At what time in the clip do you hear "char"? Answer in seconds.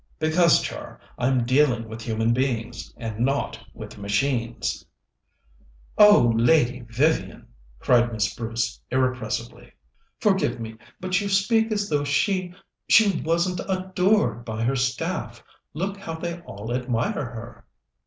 0.63-0.99